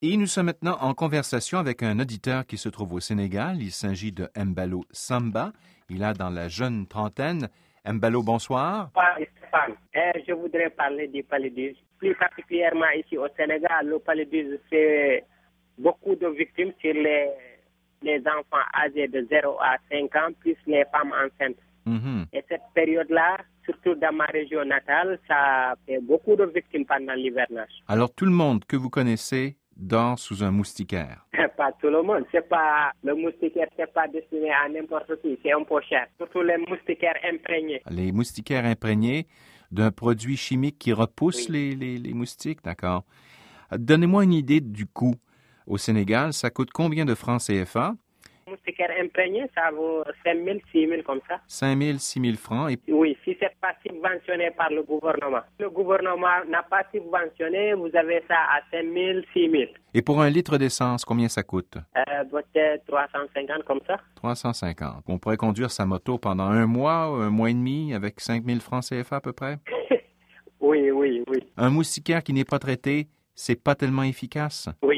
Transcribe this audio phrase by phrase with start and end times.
[0.00, 3.56] Et nous sommes maintenant en conversation avec un auditeur qui se trouve au Sénégal.
[3.60, 5.50] Il s'agit de Mbalo Samba.
[5.90, 7.48] Il a dans la jeune trentaine.
[7.84, 8.90] Mbalo, bonsoir.
[8.92, 11.80] Stéphane, eh, je voudrais parler du paludisme.
[11.98, 15.24] Plus particulièrement ici au Sénégal, le paludisme fait
[15.76, 17.30] beaucoup de victimes sur les,
[18.02, 21.56] les enfants âgés de 0 à 5 ans, plus les femmes enceintes.
[21.86, 22.26] Mhm.
[22.32, 27.82] Et cette période-là, surtout dans ma région natale, ça fait beaucoup de victimes pendant l'hivernage.
[27.88, 31.24] Alors, tout le monde que vous connaissez dort sous un moustiquaire?
[31.56, 32.24] Pas tout le monde.
[32.30, 35.38] C'est pas, le moustiquaire, c'est pas destiné à n'importe qui.
[35.42, 36.06] C'est un peu cher.
[36.16, 37.82] Surtout les moustiquaires imprégnés.
[37.90, 39.26] Les moustiquaires imprégnés
[39.72, 43.04] d'un produit chimique qui repousse les, les- les moustiques, d'accord.
[43.72, 45.14] Euh, Donnez-moi une idée du coût.
[45.66, 47.94] Au Sénégal, ça coûte combien de francs CFA?
[49.00, 51.40] Imprégné, ça vaut 5 000, 6 000 comme ça.
[51.46, 52.70] 5 000, 6 000 francs.
[52.70, 55.40] Et Oui, si c'est pas subventionné par le gouvernement.
[55.58, 59.62] Le gouvernement n'a pas subventionné, vous avez ça à 5 000, 6 000.
[59.94, 61.76] Et pour un litre d'essence, combien ça coûte?
[61.96, 63.98] Euh, peut-être 350 comme ça.
[64.16, 65.04] 350.
[65.08, 68.60] On pourrait conduire sa moto pendant un mois, un mois et demi, avec 5 000
[68.60, 69.58] francs CFA à peu près?
[70.60, 71.38] Oui, oui, oui.
[71.56, 74.68] Un moustiquaire qui n'est pas traité, c'est pas tellement efficace?
[74.82, 74.97] Oui,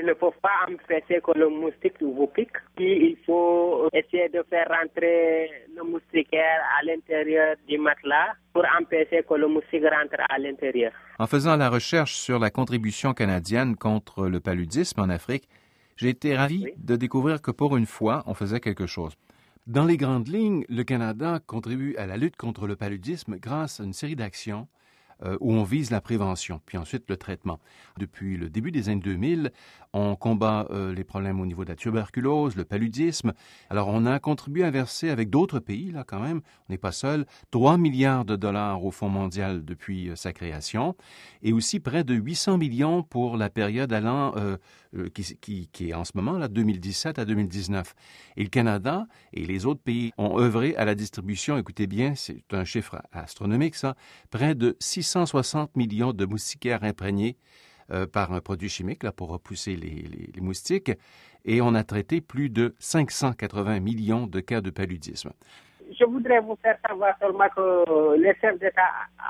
[0.00, 0.02] efficace.
[0.02, 2.56] Il ne faut pas empêcher que le moustique vous pique.
[2.78, 9.34] Il faut essayer de faire rentrer le moustiquaire à l'intérieur du matelas pour empêcher que
[9.34, 10.92] le moustique rentre à l'intérieur.
[11.18, 15.48] En faisant la recherche sur la contribution canadienne contre le paludisme en Afrique,
[15.96, 16.72] j'ai été ravi Oui.
[16.78, 19.14] de découvrir que pour une fois, on faisait quelque chose.
[19.66, 23.84] Dans les grandes lignes, le Canada contribue à la lutte contre le paludisme grâce à
[23.84, 24.66] une série d'actions
[25.24, 27.60] euh, où on vise la prévention, puis ensuite le traitement.
[27.98, 29.52] Depuis le début des années 2000,
[29.92, 33.32] on combat euh, les problèmes au niveau de la tuberculose, le paludisme.
[33.68, 36.92] Alors, on a contribué à verser avec d'autres pays, là, quand même, on n'est pas
[36.92, 40.96] seul, 3 milliards de dollars au Fonds mondial depuis euh, sa création,
[41.42, 44.34] et aussi près de 800 millions pour la période allant,
[45.14, 47.94] qui, est en ce moment, là, 2017 à 2019.
[48.36, 52.42] Et le Canada et les autres pays ont œuvré à la distribution, écoutez bien, c'est
[52.52, 53.94] un chiffre astronomique, ça,
[54.30, 54.76] près de
[55.10, 57.36] 660 millions de moustiquaires imprégnés
[57.90, 60.92] euh, par un produit chimique là, pour repousser les moustiques.
[61.44, 65.32] Et on a traité plus de 580 millions de cas de paludisme.
[65.98, 68.82] Je voudrais vous faire savoir seulement que les chefs d'État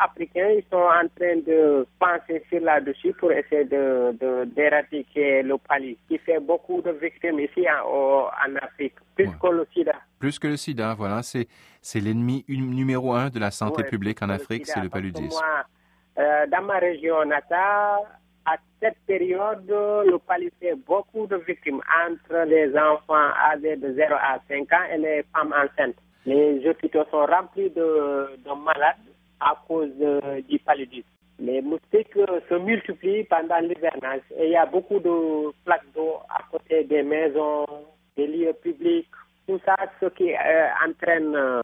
[0.03, 6.01] africains ils sont en train de penser sur là-dessus pour essayer de d'éradiquer le paludisme
[6.09, 8.29] qui fait beaucoup de victimes ici en,
[8.61, 9.35] Afrique, plus Ouais.
[9.41, 9.95] que le sida.
[10.19, 11.47] Plus que le sida, voilà, c'est
[11.81, 15.41] c'est l'ennemi numéro un de la santé Ouais, publique en Afrique, c'est le paludisme.
[15.41, 15.65] Moi,
[16.19, 18.01] euh, dans ma région natale,
[18.45, 24.15] à cette période, le paludisme fait beaucoup de victimes entre les enfants âgés de 0
[24.15, 25.97] à 5 ans et les femmes enceintes.
[26.27, 28.97] Les hôpitaux sont remplis de, de malades
[29.41, 31.09] à cause de- du paludisme.
[31.39, 36.17] Les moustiques euh, se multiplient pendant l'hivernage et il y a beaucoup de plaques d'eau
[36.29, 37.65] à côté des maisons,
[38.17, 39.09] des lieux publics,
[39.49, 41.63] tout ça, ce qui euh, entraîne euh,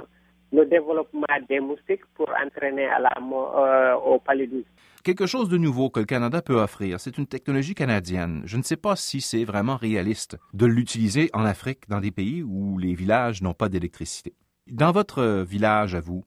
[0.52, 4.68] le développement des moustiques pour entraîner à la, euh, au paludisme.
[5.04, 8.42] Quelque chose de nouveau que le Canada peut offrir, c'est une technologie canadienne.
[8.46, 12.42] Je ne sais pas si c'est vraiment réaliste de l'utiliser en Afrique, dans des pays
[12.42, 14.32] où les villages n'ont pas d'électricité.
[14.70, 16.24] Dans votre village, à vous,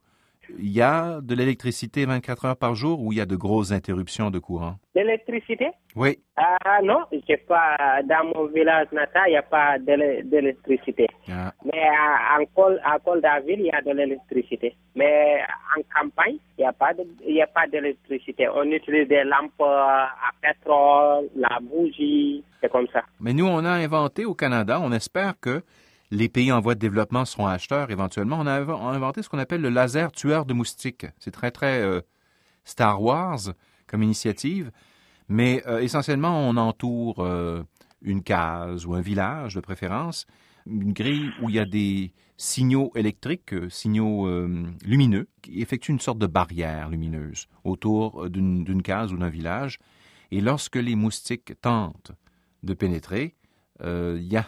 [0.57, 3.71] il y a de l'électricité 24 heures par jour ou il y a de grosses
[3.71, 4.75] interruptions de courant?
[4.95, 5.67] L'électricité?
[5.95, 6.17] Oui.
[6.37, 11.05] Ah non, j'ai pas, dans mon village natal, il n'y a pas d'électricité.
[11.29, 14.75] Ah, Mais à- en Col, à Col d'Aville, il y a de l'électricité.
[14.95, 15.41] Mais
[15.77, 16.91] en campagne, il n'y pas
[17.43, 18.47] a pas d'électricité.
[18.49, 23.03] On utilise des lampes euh, à pétrole, la bougie, c'est comme ça.
[23.19, 25.61] Mais nous, on a inventé au Canada, on espère que
[26.11, 28.39] les pays en voie de développement seront acheteurs éventuellement.
[28.39, 31.05] On a inventé ce qu'on appelle le laser tueur de moustiques.
[31.19, 32.01] C'est très, très euh,
[32.63, 33.39] Star Wars
[33.87, 34.71] comme initiative,
[35.27, 37.63] mais euh, essentiellement, on entoure euh,
[38.01, 40.25] une case ou un village de préférence,
[40.65, 44.29] une grille où il y a des signaux électriques, signaux
[44.85, 49.77] lumineux, qui effectuent une sorte de barrière lumineuse autour d'une case ou d'un village.
[50.31, 52.13] Et lorsque les moustiques tentent
[52.63, 53.35] de pénétrer,
[53.83, 54.45] il y a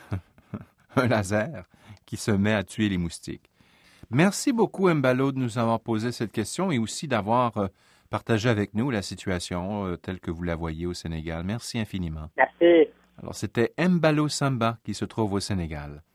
[0.95, 1.65] un laser
[2.05, 3.49] qui se met à tuer les moustiques.
[4.09, 7.67] Merci beaucoup, Mbalo, de nous avoir posé cette question et aussi d'avoir euh,
[8.09, 11.43] partagé avec nous la situation euh, telle que vous la voyez au Sénégal.
[11.45, 12.29] Merci infiniment.
[12.35, 12.89] Merci.
[13.21, 16.03] Alors, c'était Mbalo Samba qui se trouve au Sénégal.